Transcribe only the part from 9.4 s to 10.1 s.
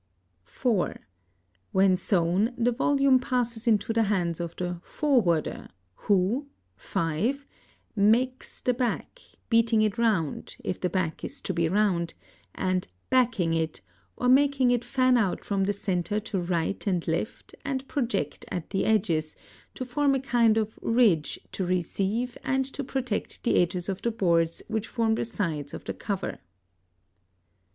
beating it